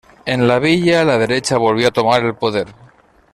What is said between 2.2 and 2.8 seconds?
el poder.